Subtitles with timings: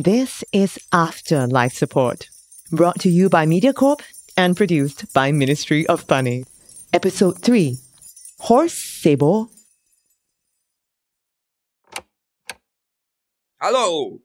[0.00, 2.30] This is After Life Support,
[2.72, 4.00] brought to you by MediaCorp
[4.34, 6.44] and produced by Ministry of Funny.
[6.90, 7.76] Episode 3
[8.38, 9.50] Horse Sable.
[13.60, 14.16] Hello?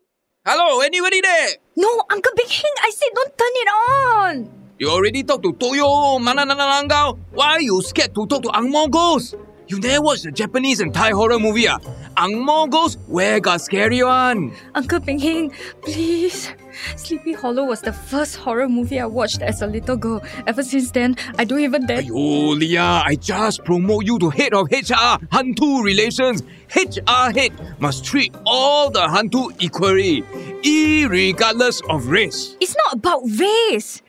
[0.46, 1.50] Hello, anybody there?
[1.76, 4.50] No, Uncle Big Hing, I said don't turn it on.
[4.80, 7.20] You already talked to Toyol Manananggal.
[7.34, 9.36] Why are you scared to talk to Angmo ghosts?
[9.68, 11.80] You never watched the Japanese and Thai horror movie, ah?
[12.18, 13.02] Angmo ghosts?
[13.08, 14.54] Where got scary one?
[14.76, 15.52] Uncle Big Hing,
[15.82, 16.52] please.
[16.98, 20.22] Sleepy Hollow was the first horror movie I watched as a little girl.
[20.46, 22.04] Ever since then, I don't even dare.
[22.04, 26.44] Ayo, Leia, I just promote you to head of HR, Hantu Relations.
[26.76, 30.22] HR head must treat all the Hantu equally,
[30.62, 32.56] irregardless of race.
[32.60, 34.02] It's not about race.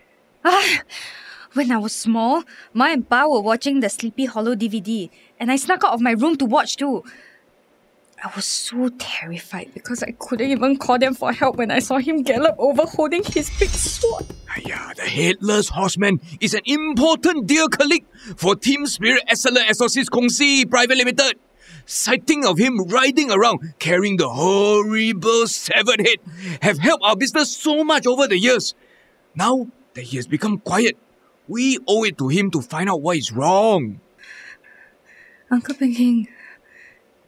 [0.45, 0.81] Ah,
[1.57, 5.09] when I was small, Ma and Pa were watching the Sleepy Hollow DVD,
[5.41, 7.03] and I snuck out of my room to watch too.
[8.23, 11.99] I was so terrified because I couldn't even call them for help when I saw
[11.99, 14.25] him gallop over holding his big sword.
[14.57, 20.69] Aya, the headless horseman is an important dear colleague for Team Spirit Excellent Exorcist Kongsi
[20.69, 21.39] Private Limited.
[21.85, 26.19] Sighting of him riding around carrying the horrible severed head
[26.63, 28.75] have helped our business so much over the years.
[29.35, 30.97] Now that he has become quiet,
[31.49, 34.01] we owe it to him to find out what is wrong.
[35.51, 36.27] Uncle Hing,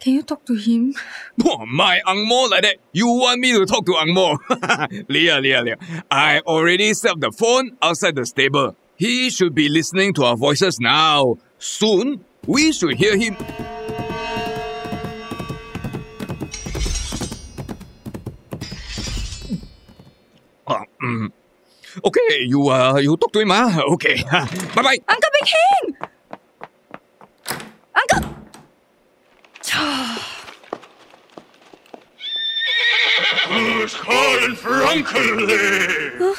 [0.01, 0.95] can you talk to him?
[1.45, 2.77] Oh, my Ang Mo like that.
[2.93, 4.37] You want me to talk to Ang Mo?
[5.09, 6.05] Leia, Leia, Leia.
[6.11, 8.77] I already set up the phone outside the stable.
[8.97, 11.39] He should be listening to our voices now.
[11.59, 13.37] Soon, we should hear him.
[20.67, 21.33] Uh, mm.
[22.05, 23.81] Okay, you uh, you talk to him, ah.
[23.95, 24.23] Okay,
[24.75, 24.99] bye bye.
[25.09, 25.97] Uncle Big Hing!
[27.95, 28.23] Uncle!
[33.49, 36.35] Who's calling for Uncle Lee?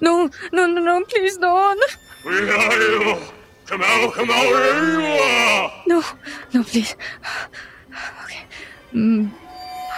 [0.00, 1.82] No, no, no, no, please don't.
[2.22, 3.18] Where are you?
[3.66, 5.72] Come out, come out, wherever you are!
[5.86, 6.02] No,
[6.52, 6.94] no, please.
[8.24, 8.44] Okay.
[8.92, 9.30] Mm.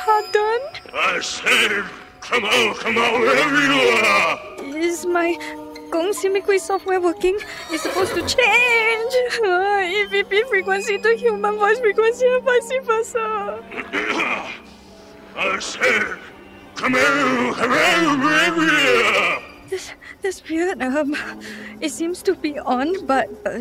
[0.04, 0.60] Pardon?
[0.92, 1.84] I said,
[2.20, 4.44] come out, come out, wherever you are!
[4.84, 5.33] Is my
[5.91, 7.39] Gong Simikui software working?
[7.71, 13.65] It's supposed to change EVP frequency to human voice frequency and vice versa.
[15.37, 16.19] I said,
[16.75, 19.43] come out, come out, wherever you are!
[19.71, 20.83] This, this weird.
[20.83, 21.16] Um,
[21.81, 23.61] it seems to be on, but uh,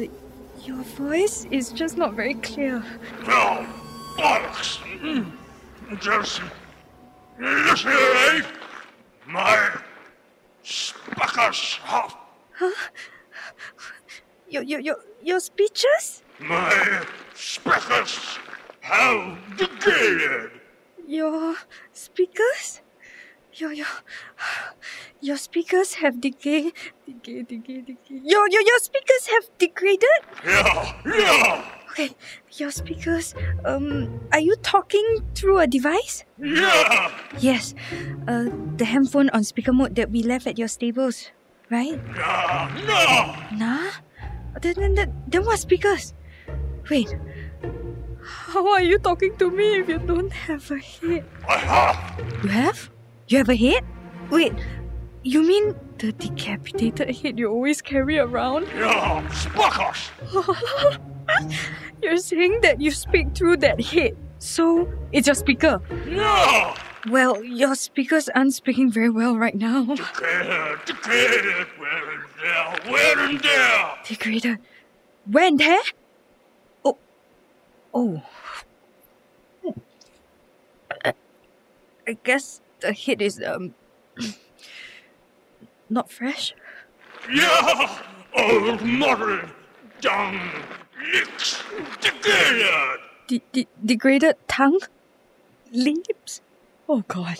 [0.65, 2.83] your voice is just not very clear.
[3.25, 3.65] No,
[4.17, 4.77] bollocks!
[4.99, 5.31] Mm.
[6.01, 6.41] Just
[7.39, 8.43] listen, right?
[9.25, 9.71] My
[10.63, 12.15] spackers have
[14.49, 16.21] Your, your, your, your speeches?
[16.39, 17.03] my
[17.33, 18.37] speckers
[18.81, 20.51] have degraded.
[21.07, 21.55] Your
[21.91, 22.81] speakers?
[23.55, 23.87] Your, your,
[25.21, 26.73] your speakers have decayed.
[27.05, 28.19] Decay, decay, decay.
[28.23, 30.09] Your, your, your speakers have degraded?
[30.45, 32.09] Yeah, yeah, Okay,
[32.59, 33.33] your speakers.
[33.65, 36.23] Um, are you talking through a device?
[36.39, 37.11] yeah.
[37.39, 37.73] Yes,
[38.27, 41.31] uh, the handphone on speaker mode that we left at your stables,
[41.69, 41.99] right?
[42.15, 43.35] No, no.
[43.57, 43.91] Nah?
[44.61, 46.13] Then, then, then, then what speakers?
[46.89, 47.15] Wait.
[48.23, 51.25] How are you talking to me if you don't have a head?
[51.47, 52.43] I have.
[52.43, 52.89] You have?
[53.27, 53.83] You have a head?
[54.29, 54.53] Wait,
[55.23, 58.67] you mean the decapitated head you always carry around?
[58.75, 60.99] Yeah, spackers.
[62.01, 65.81] You're saying that you speak through that head, so it's your speaker.
[66.07, 66.75] Yeah.
[67.09, 69.83] Well, your speakers aren't speaking very well right now.
[69.83, 71.67] Degraded, degraded.
[71.77, 72.91] Where in there?
[72.91, 73.91] Where in there?
[74.05, 74.59] Degraded.
[75.25, 75.81] When there?
[76.85, 76.97] Oh.
[77.93, 78.21] Oh.
[81.05, 81.13] I-
[82.23, 83.73] guess the head is, um.
[85.89, 86.53] not fresh.
[87.31, 87.99] Yeah,
[88.35, 89.49] old mottled,
[90.01, 90.39] dung,
[92.01, 92.99] degraded.
[93.27, 94.79] De- de- degraded tongue?
[95.71, 96.41] Lips?
[96.87, 97.37] Oh god.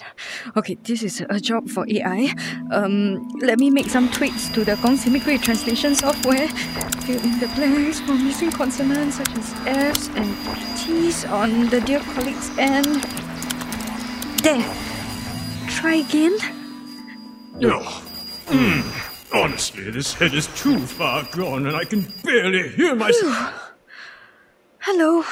[0.55, 2.33] Okay, this is a job for AI.
[2.71, 6.47] Um, let me make some tweaks to the Gong Simicry translation software.
[7.05, 10.33] Fill in the blanks for missing consonants such as F's and
[10.77, 13.03] T's on the dear colleague's end.
[14.41, 14.63] There.
[15.67, 16.35] Try again.
[17.59, 17.79] No.
[18.47, 19.12] Mm.
[19.33, 23.73] Honestly, this head is too far gone and I can barely hear myself.
[24.79, 25.23] Hello.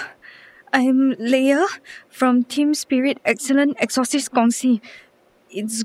[0.73, 1.67] I'm Leia
[2.09, 4.81] from Team Spirit Excellent Exorcist Gongsi.
[5.51, 5.83] It's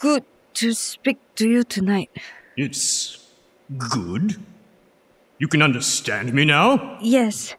[0.00, 0.24] good
[0.54, 2.10] to speak to you tonight.
[2.56, 3.32] It's
[3.76, 4.36] good.
[5.38, 6.98] You can understand me now?
[7.02, 7.54] Yes,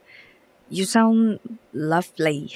[0.70, 1.40] you sound
[1.72, 2.56] lovely.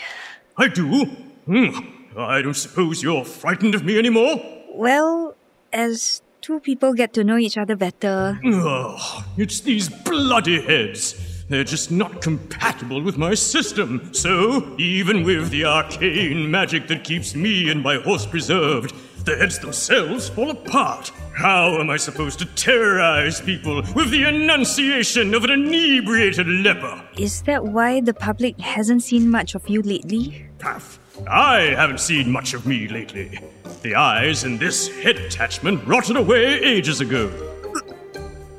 [0.58, 1.06] I do.
[1.46, 1.70] Hmm.
[2.18, 4.42] I don't suppose you're frightened of me anymore?
[4.74, 5.36] Well,
[5.72, 8.38] as two people get to know each other better.
[8.46, 11.46] Oh, it's these bloody heads.
[11.48, 14.14] They're just not compatible with my system.
[14.14, 18.94] So, even with the arcane magic that keeps me and my horse preserved,
[19.26, 21.12] the heads themselves fall apart.
[21.34, 27.02] How am I supposed to terrorize people with the enunciation of an inebriated leper?
[27.18, 30.46] Is that why the public hasn't seen much of you lately?
[30.60, 31.00] Path.
[31.28, 33.40] I haven't seen much of me lately.
[33.82, 37.32] The eyes in this head attachment rotted away ages ago.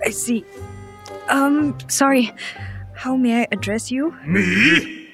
[0.05, 0.45] I see.
[1.29, 2.33] Um, sorry.
[2.95, 4.15] How may I address you?
[4.25, 5.09] Me?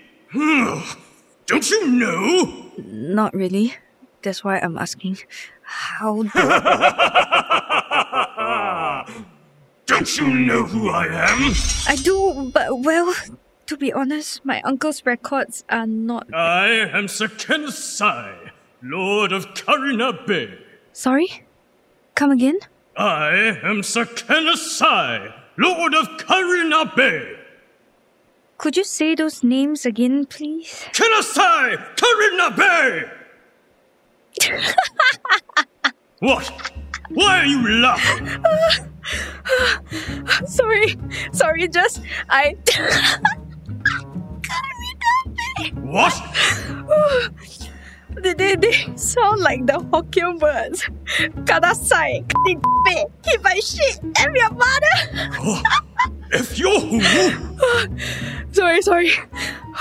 [1.46, 2.72] Don't you know?
[2.78, 3.75] Not really.
[4.22, 5.19] That's why I'm asking.
[5.62, 6.28] How do
[9.87, 11.52] Don't you know who I am?
[11.88, 13.14] I do, but well,
[13.70, 16.26] to be honest, my uncle's records are not.
[16.34, 18.50] I am Sakena Sai,
[18.82, 20.58] Lord of Karina Bay.
[20.93, 21.44] Sorry?
[22.17, 22.58] Come again?
[22.96, 27.37] I am Sakena Sai, Lord of Karina Bay.
[28.58, 30.84] Could you say those names again, please?
[30.90, 33.05] Kenasai Karina Bay!
[36.19, 36.73] what?
[37.11, 38.26] Why are you laughing?
[40.46, 40.96] Sorry,
[41.32, 42.56] sorry, just I.
[45.90, 46.14] What?
[48.22, 50.88] they, they, they sound like the Hokkien words.
[51.44, 52.25] Kadasai,
[53.42, 54.96] my shit, and your mother.
[55.40, 55.62] Oh,
[56.31, 57.00] if you're who?
[58.52, 59.10] Sorry, sorry.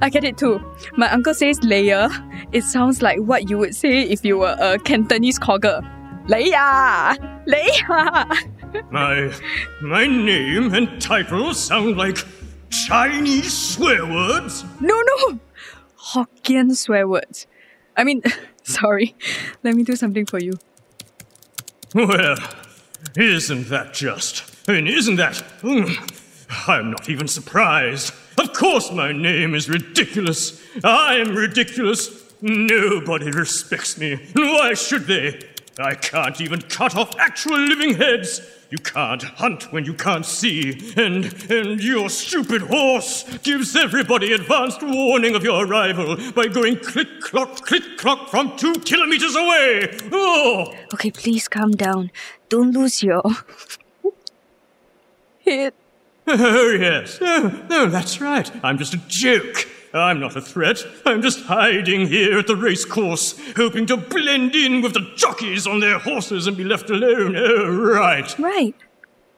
[0.00, 0.62] I get it too.
[0.96, 2.08] My uncle says layer.
[2.52, 5.82] It sounds like what you would say if you were a Cantonese cogger.
[6.26, 7.16] Leia!
[7.46, 8.48] Leia!
[8.90, 9.32] My
[9.80, 12.18] my name and title sound like
[12.70, 14.64] Chinese swear words.
[14.80, 15.38] No, no!
[15.98, 17.46] Hokkien swear words.
[17.96, 18.22] I mean,
[18.62, 19.14] sorry.
[19.62, 20.54] Let me do something for you.
[21.94, 22.36] Well,
[23.16, 24.68] isn't that just?
[24.68, 25.34] Mean, isn't that?
[25.62, 28.12] mm, I'm not even surprised.
[28.38, 30.62] Of course, my name is ridiculous.
[30.84, 32.24] I'm ridiculous.
[32.40, 34.16] Nobody respects me.
[34.34, 35.40] Why should they?
[35.78, 38.40] I can't even cut off actual living heads.
[38.70, 44.82] You can't hunt when you can't see, and and your stupid horse gives everybody advanced
[44.82, 49.96] warning of your arrival by going click clock click clock from two kilometers away.
[50.12, 50.74] Oh.
[50.92, 52.10] Okay, please calm down.
[52.50, 53.22] Don't lose your.
[55.48, 55.72] head.
[56.26, 57.18] Oh, yes.
[57.20, 58.50] Oh, oh, that's right.
[58.62, 59.66] I'm just a joke.
[59.92, 60.84] I'm not a threat.
[61.06, 65.80] I'm just hiding here at the racecourse, hoping to blend in with the jockeys on
[65.80, 67.34] their horses and be left alone.
[67.36, 68.38] Oh, right.
[68.38, 68.74] Right.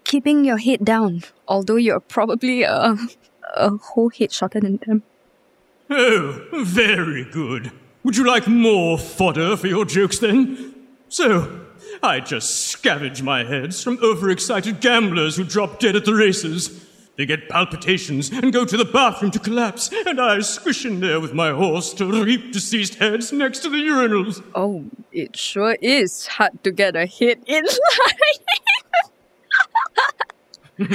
[0.05, 2.97] Keeping your head down, although you're probably a,
[3.56, 5.02] a whole head shorter than them.
[5.88, 7.70] Oh, very good.
[8.02, 10.75] Would you like more fodder for your jokes then?
[11.08, 11.61] So,
[12.02, 16.87] I just scavenge my heads from overexcited gamblers who drop dead at the races.
[17.20, 21.20] They get palpitations and go to the bathroom to collapse, and I squish in there
[21.20, 24.43] with my horse to reap deceased heads next to the urinals.
[24.55, 28.38] Oh, it sure is hard to get a hit in life.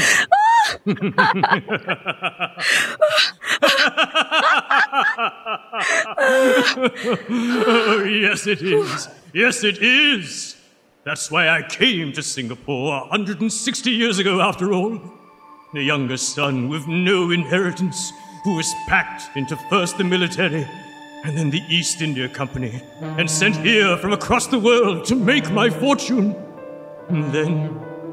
[7.67, 9.09] Oh, yes, it is.
[9.31, 10.55] Yes, it is.
[11.03, 14.99] That's why I came to Singapore 160 years ago, after all.
[15.75, 18.13] The youngest son with no inheritance,
[18.45, 20.65] who was packed into first the military
[21.25, 25.51] and then the East India Company, and sent here from across the world to make
[25.51, 26.33] my fortune.
[27.09, 27.67] And then,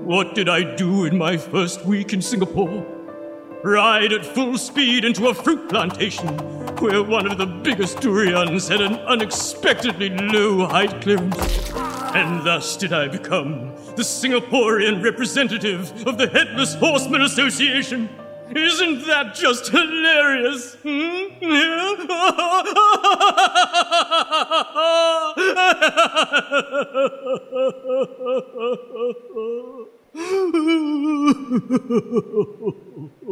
[0.05, 2.85] what did I do in my first week in Singapore?
[3.63, 6.37] Ride at full speed into a fruit plantation
[6.79, 11.73] where one of the biggest durians had an unexpectedly low height clearance.
[12.15, 18.09] And thus did I become the Singaporean representative of the Headless Horseman Association.
[18.55, 20.77] Isn't that just hilarious?
[20.83, 21.23] Hmm?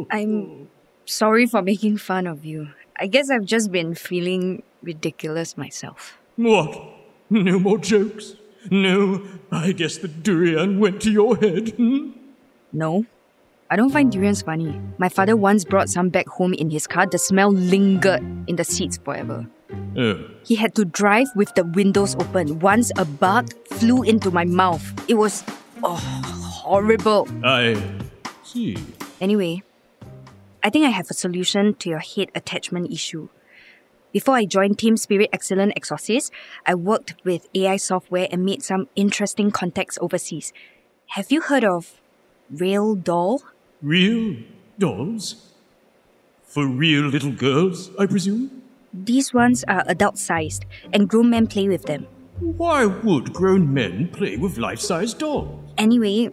[0.09, 0.69] I'm
[1.05, 2.69] sorry for making fun of you.
[2.99, 6.17] I guess I've just been feeling ridiculous myself.
[6.35, 6.81] what?
[7.29, 8.35] No more jokes?
[8.69, 11.69] No, I guess the durian went to your head.
[11.69, 12.11] Hmm?
[12.71, 13.05] No,
[13.71, 14.79] I don't find durians funny.
[14.97, 17.07] My father once brought some back home in his car.
[17.07, 19.47] The smell lingered in the seats forever.
[19.97, 20.19] Oh.
[20.43, 22.59] He had to drive with the windows open.
[22.59, 24.83] Once a bug flew into my mouth.
[25.09, 25.43] It was
[25.83, 27.27] oh, horrible.
[27.43, 27.81] I
[28.43, 28.77] see.
[29.21, 29.63] Anyway,
[30.63, 33.29] I think I have a solution to your head attachment issue.
[34.11, 36.33] Before I joined Team Spirit Excellent Exorcist,
[36.65, 40.51] I worked with AI software and made some interesting contacts overseas.
[41.11, 42.01] Have you heard of
[42.49, 43.41] Real Doll?
[43.81, 44.35] Real
[44.77, 45.53] dolls?
[46.43, 48.63] For real little girls, I presume?
[48.93, 52.05] These ones are adult sized, and grown men play with them.
[52.41, 55.70] Why would grown men play with life sized dolls?
[55.81, 56.29] Anyway,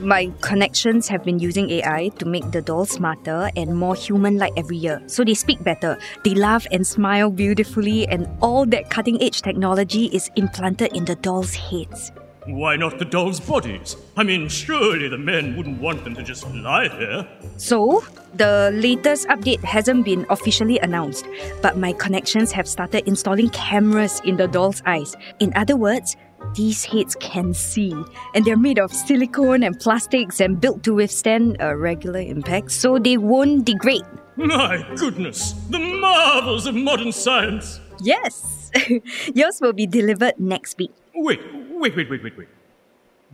[0.00, 4.54] my connections have been using AI to make the dolls smarter and more human like
[4.56, 5.02] every year.
[5.08, 10.06] So they speak better, they laugh and smile beautifully, and all that cutting edge technology
[10.06, 12.12] is implanted in the dolls' heads.
[12.46, 13.94] Why not the dolls' bodies?
[14.16, 17.28] I mean, surely the men wouldn't want them to just lie there.
[17.58, 18.02] So,
[18.32, 21.26] the latest update hasn't been officially announced,
[21.60, 25.14] but my connections have started installing cameras in the doll's eyes.
[25.40, 26.16] In other words,
[26.54, 27.92] these heads can see,
[28.34, 32.98] and they're made of silicone and plastics and built to withstand a regular impact, so
[32.98, 34.04] they won't degrade.
[34.36, 37.80] My goodness, the marvels of modern science!
[38.00, 38.70] Yes!
[39.34, 40.92] Yours will be delivered next week.
[41.14, 41.40] Wait,
[41.70, 42.48] wait, wait, wait, wait, wait.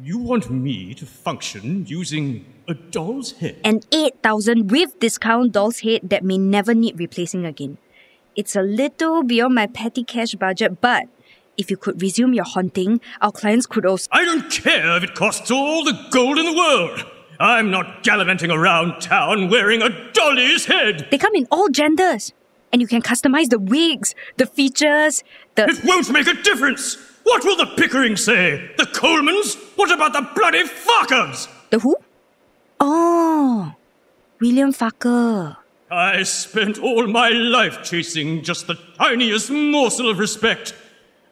[0.01, 3.61] You want me to function using a doll's head?
[3.63, 7.79] An 8000 with discount doll's head that may never need replacing again.
[8.35, 11.05] It's a little beyond my petty cash budget, but
[11.57, 14.09] if you could resume your haunting, our clients could also.
[14.13, 17.05] I don't care if it costs all the gold in the world!
[17.41, 21.09] I'm not gallivanting around town wearing a dolly's head!
[21.11, 22.33] They come in all genders.
[22.73, 25.23] And you can customize the wigs, the features,
[25.55, 25.67] the.
[25.69, 26.97] It won't make a difference!
[27.25, 28.71] What will the Pickering say?
[28.77, 29.57] The Colemans?
[29.77, 31.49] What about the bloody fuckers?
[31.71, 31.97] The who?
[32.79, 33.75] Oh,
[34.41, 35.57] William Farquhar.
[35.91, 40.75] I spent all my life chasing just the tiniest morsel of respect.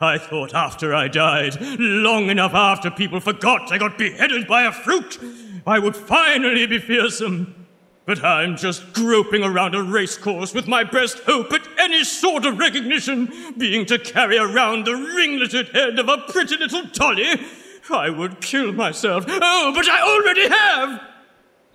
[0.02, 4.72] I thought after I died, long enough after people forgot I got beheaded by a
[4.72, 5.18] fruit,
[5.64, 7.66] I would finally be fearsome.
[8.04, 12.58] But I'm just groping around a racecourse with my best hope at any sort of
[12.58, 17.40] recognition being to carry around the ringleted head of a pretty little dolly.
[17.88, 19.24] I would kill myself.
[19.28, 21.00] Oh, but I already have!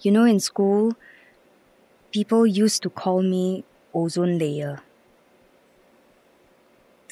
[0.01, 0.93] You know, in school,
[2.11, 4.81] people used to call me ozone layer.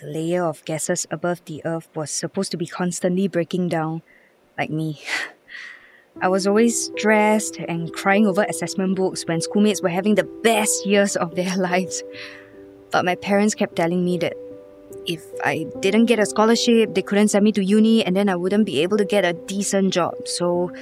[0.02, 4.02] The layer of gases above the earth was supposed to be constantly breaking down,
[4.58, 5.02] like me.
[6.22, 10.86] I was always stressed and crying over assessment books when schoolmates were having the best
[10.86, 12.04] years of their lives.
[12.92, 14.34] But my parents kept telling me that
[15.06, 18.36] if I didn't get a scholarship, they couldn't send me to uni and then I
[18.36, 20.28] wouldn't be able to get a decent job.
[20.28, 20.74] So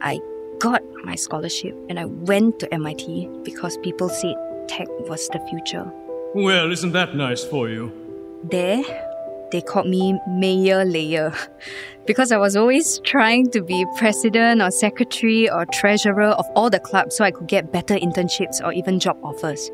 [0.00, 0.20] I
[0.60, 4.36] got my scholarship and I went to MIT because people said
[4.68, 5.90] tech was the future.
[6.36, 7.99] Well, isn't that nice for you?
[8.44, 8.82] There,
[9.52, 11.32] they called me Mayor Layer
[12.06, 16.80] because I was always trying to be president or secretary or treasurer of all the
[16.80, 19.70] clubs so I could get better internships or even job offers.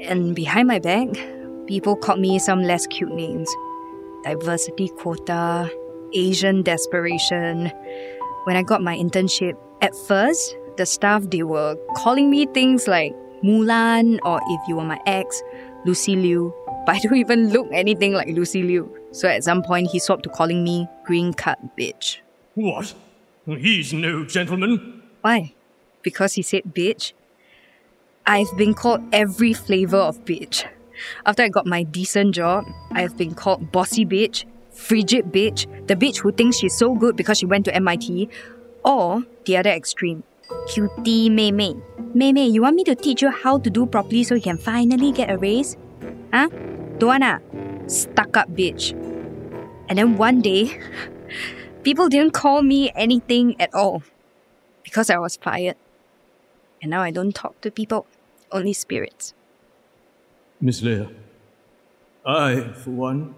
[0.00, 1.08] And behind my back,
[1.66, 3.48] people called me some less cute names
[4.24, 5.70] diversity quota,
[6.12, 7.72] Asian desperation.
[8.44, 13.14] When I got my internship, at first, the staff they were calling me things like
[13.44, 15.42] Mulan or if you were my ex,
[15.84, 16.52] Lucy Liu.
[16.94, 18.88] I don't even look anything like Lucy Liu.
[19.12, 22.18] So at some point he swapped to calling me green card bitch.
[22.54, 22.94] What?
[23.46, 25.02] He's no gentleman.
[25.20, 25.54] Why?
[26.02, 27.12] Because he said bitch?
[28.26, 30.66] I've been called every flavor of bitch.
[31.24, 36.18] After I got my decent job, I've been called bossy bitch, frigid bitch, the bitch
[36.18, 38.28] who thinks she's so good because she went to MIT,
[38.84, 40.22] or the other extreme,
[40.68, 41.74] cutie Mei Mei.
[42.14, 44.58] Mei Mei, you want me to teach you how to do properly so you can
[44.58, 45.76] finally get a raise?
[46.32, 46.48] Huh?
[46.98, 47.22] Don't?
[47.22, 47.38] Ah,
[47.86, 48.92] stuck up bitch.
[49.88, 50.78] And then one day,
[51.82, 54.02] people didn't call me anything at all
[54.82, 55.76] because I was fired.
[56.82, 58.06] And now I don't talk to people,
[58.52, 59.34] only spirits.
[60.60, 61.12] Miss Leia,
[62.26, 63.34] I, for one,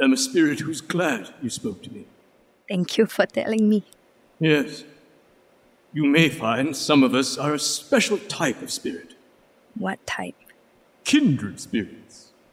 [0.00, 2.06] am a spirit who's glad you spoke to me.
[2.68, 3.84] Thank you for telling me.
[4.38, 4.84] Yes.
[5.92, 9.14] You may find some of us are a special type of spirit,
[9.74, 10.34] What type?
[11.04, 12.31] kindred spirits.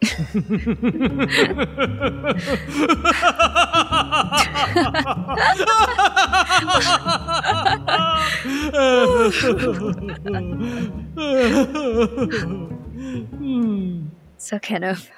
[14.36, 15.10] So, Kenneth,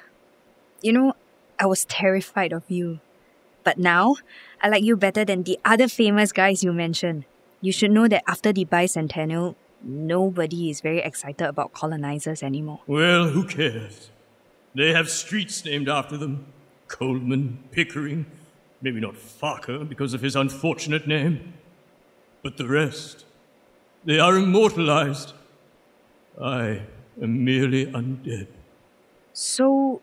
[0.81, 1.13] you know,
[1.57, 2.99] I was terrified of you.
[3.63, 4.15] But now,
[4.61, 7.23] I like you better than the other famous guys you mentioned.
[7.61, 12.81] You should know that after the bicentennial, nobody is very excited about colonizers anymore.
[12.85, 14.11] Well, who cares?
[14.75, 16.45] They have streets named after them
[16.87, 18.25] Coleman, Pickering,
[18.81, 21.53] maybe not Farquhar because of his unfortunate name.
[22.43, 23.25] But the rest,
[24.03, 25.33] they are immortalized.
[26.41, 26.81] I
[27.21, 28.47] am merely undead.
[29.33, 30.01] So,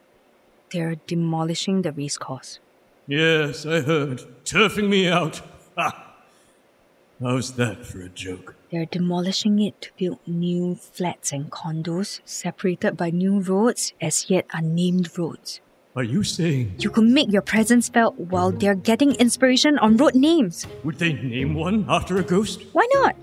[0.73, 2.61] they're demolishing the race course.
[3.07, 4.23] Yes, I heard.
[4.45, 5.43] Turfing me out.
[5.77, 6.15] Ha!
[7.21, 8.55] How's that for a joke?
[8.71, 14.47] They're demolishing it to build new flats and condos separated by new roads, as yet
[14.53, 15.61] unnamed roads.
[15.97, 20.15] Are you saying You can make your presence felt while they're getting inspiration on road
[20.15, 20.67] names.
[20.85, 22.63] would they name one after a ghost?
[22.73, 23.17] Why not?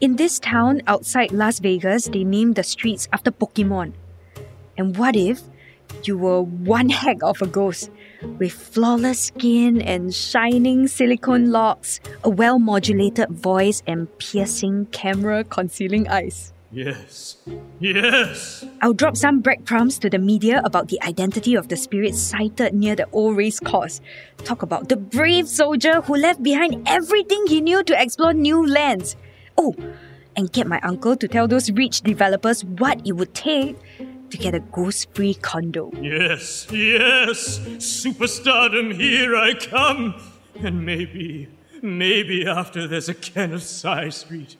[0.00, 3.92] In this town outside Las Vegas, they named the streets after Pokemon.
[4.76, 5.40] And what if
[6.02, 7.90] you were one heck of a ghost
[8.38, 16.08] with flawless skin and shining silicone locks, a well modulated voice, and piercing camera concealing
[16.08, 16.52] eyes?
[16.74, 17.36] Yes.
[17.78, 18.64] Yes!
[18.82, 22.96] I'll drop some breadcrumbs to the media about the identity of the spirit sighted near
[22.96, 24.00] the old race course.
[24.38, 29.14] Talk about the brave soldier who left behind everything he knew to explore new lands.
[29.56, 29.76] Oh,
[30.36, 33.76] and get my uncle to tell those rich developers what it would take
[34.34, 35.92] to get a ghost free condo.
[36.00, 37.60] Yes, yes!
[37.78, 40.20] Superstardom, here I come!
[40.56, 41.48] And maybe,
[41.82, 44.56] maybe after there's a ken of Side Street.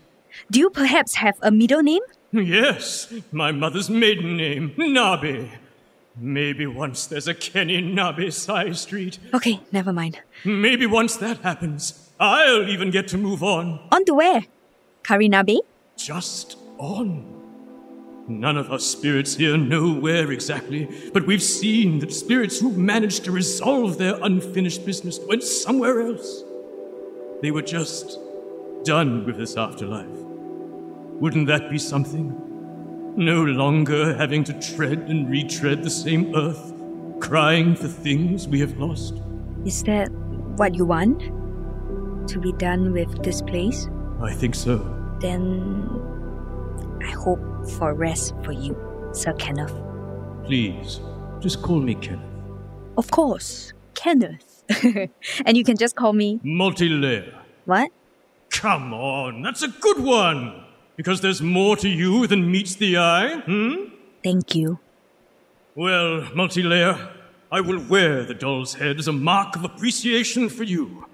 [0.49, 2.03] Do you perhaps have a middle name?
[2.31, 5.51] Yes, my mother's maiden name, Nabe.
[6.17, 9.19] Maybe once there's a Kenny Nabe Side Street.
[9.33, 10.21] Okay, never mind.
[10.45, 13.81] Maybe once that happens, I'll even get to move on.
[13.91, 14.45] On to where?
[15.03, 15.59] Karinabe?
[15.97, 17.44] Just on.
[18.27, 23.25] None of us spirits here know where exactly, but we've seen that spirits who managed
[23.25, 26.43] to resolve their unfinished business went somewhere else.
[27.43, 28.19] They were just
[28.85, 30.09] done with this afterlife.
[31.21, 32.35] Wouldn't that be something?
[33.15, 36.73] No longer having to tread and retread the same earth,
[37.21, 39.21] crying for things we have lost.
[39.67, 40.11] Is that
[40.57, 41.21] what you want?
[42.31, 43.87] To be done with this place?
[44.23, 44.79] I think so.
[45.21, 46.04] Then
[47.05, 47.41] I hope
[47.79, 48.75] for rest for you,
[49.13, 49.75] Sir Kenneth.
[50.45, 51.01] Please,
[51.41, 52.25] just call me Kenneth.
[52.97, 54.63] Of course, Kenneth.
[55.45, 57.35] and you can just call me Multi layer.
[57.67, 57.91] what?
[58.51, 60.65] Come on, that's a good one!
[60.97, 63.91] Because there's more to you than meets the eye, hmm?
[64.23, 64.79] Thank you.
[65.75, 67.11] Well, multi layer,
[67.51, 71.05] I will wear the doll's head as a mark of appreciation for you.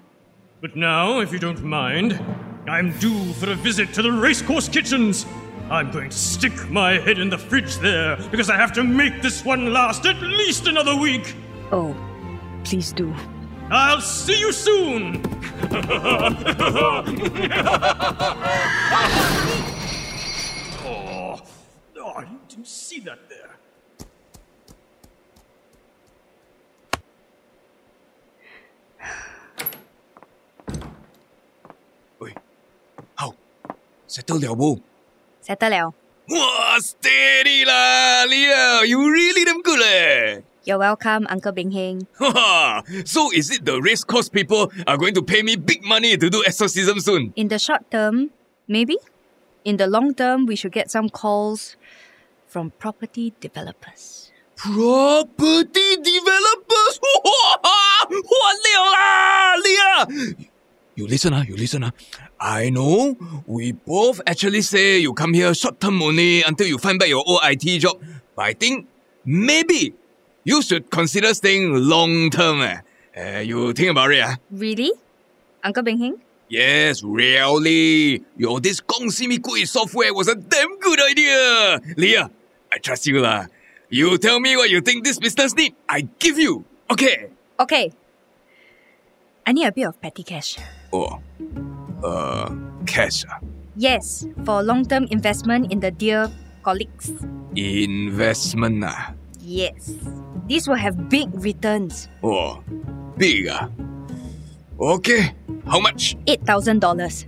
[0.61, 2.23] But now, if you don't mind,
[2.69, 5.25] I'm due for a visit to the racecourse kitchens.
[5.71, 9.21] I'm going to stick my head in the fridge there because I have to make
[9.21, 11.33] this one last at least another week.
[11.71, 11.95] Oh,
[12.65, 13.15] please do.
[13.69, 15.21] I'll see you soon!
[20.83, 21.41] oh,
[21.99, 23.55] oh, you didn't see that there.
[32.21, 32.33] Oi,
[33.15, 33.33] how?
[34.05, 34.90] Settle 了不？
[35.51, 35.93] Settle 了.
[36.29, 38.87] Wow, steady lah, Leia.
[38.87, 40.47] You really damn good leh.
[40.63, 42.07] You're welcome, Uncle Bing Heng.
[43.03, 46.29] so is it the race course people are going to pay me big money to
[46.29, 47.33] do exorcism soon?
[47.35, 48.31] In the short term,
[48.65, 48.95] maybe.
[49.65, 51.75] In the long term, we should get some calls
[52.47, 54.31] from property developers.
[54.55, 56.95] Property developers?
[58.23, 58.55] What
[58.87, 60.47] lah, Leia?
[60.95, 61.91] You listen ah, you listen ah.
[62.39, 63.15] I know
[63.47, 67.23] we both actually say you come here short term only until you find back your
[67.25, 68.01] old IT job.
[68.35, 68.87] But I think
[69.23, 69.93] maybe
[70.43, 72.61] you should consider staying long term.
[72.61, 72.79] Eh.
[73.15, 74.35] Uh, you think about it ah.
[74.51, 74.91] Really?
[75.63, 76.19] Uncle Bing Heng?
[76.49, 78.23] Yes, really.
[78.35, 81.79] Your this Gong Simi Kui software was a damn good idea.
[81.95, 82.29] Leia,
[82.67, 83.47] I trust you lah.
[83.87, 85.73] You tell me what you think this business need.
[85.87, 86.65] I give you.
[86.91, 87.31] Okay.
[87.59, 87.93] Okay.
[89.47, 90.57] I need a bit of petty cash.
[90.93, 91.19] Oh,
[92.03, 92.51] uh,
[92.85, 93.39] cash ah.
[93.75, 96.27] Yes, for long term investment in the dear
[96.63, 97.11] colleagues.
[97.55, 99.15] Investment ah.
[99.39, 99.95] Yes.
[100.47, 102.09] These will have big returns.
[102.23, 102.59] Oh,
[103.17, 103.71] big ah.
[104.81, 105.31] Okay,
[105.65, 106.17] how much?
[106.25, 107.27] $8,000.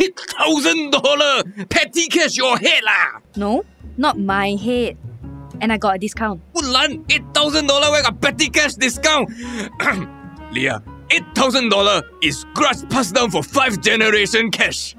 [0.00, 3.20] Eight thousand dollar petty cash your head lah.
[3.36, 3.62] No,
[4.00, 4.96] not my head.
[5.60, 6.40] And I got a discount.
[6.56, 9.28] Wulan, eight thousand dollar where got petty cash discount?
[10.56, 14.94] Leia, eight thousand dollar is grudge passed down for five generation cash.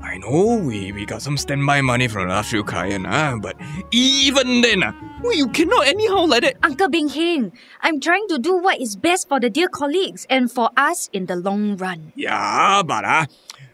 [0.00, 3.60] I know we, we got some standby money from the last few client, ah, but
[3.90, 6.56] even then, ah, well, you cannot anyhow like that.
[6.62, 10.50] Uncle Bing Heng, I'm trying to do what is best for the dear colleagues and
[10.50, 12.12] for us in the long run.
[12.16, 13.26] Yeah, but ah,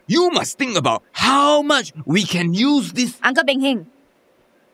[0.07, 3.17] you must think about how much we can use this.
[3.23, 3.87] Uncle Bing Heng,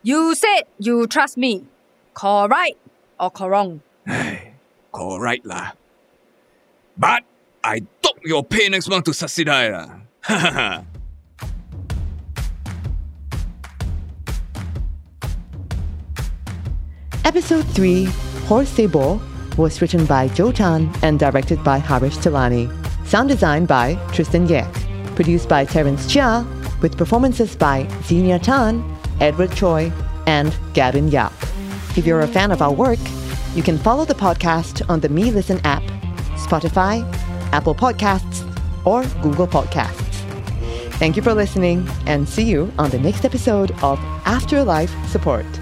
[0.01, 1.65] you said you trust me.
[2.13, 2.75] Correct
[3.19, 3.79] or correct?
[4.91, 5.71] Correct lah.
[6.97, 7.23] But
[7.63, 9.89] I dock your pay next month to subsidize lah.
[17.23, 18.05] Episode 3,
[18.49, 19.21] Horseh Bo,
[19.57, 22.67] was written by Jo Tan and directed by Haresh Tilani.
[23.05, 24.67] Sound design by Tristen Yeak.
[25.15, 26.45] Produced by Terence Chia,
[26.81, 28.83] with performances by Xenia Tan,
[29.19, 29.91] Edward Choy,
[30.25, 31.33] and Gavin Yap.
[31.95, 32.99] If you're a fan of our work,
[33.53, 35.83] you can follow the podcast on the Melisten app,
[36.51, 37.01] Spotify,
[37.53, 38.45] Apple Podcasts,
[38.85, 40.15] or Google Podcasts.
[40.99, 45.60] Thank you for listening and see you on the next episode of Afterlife Support.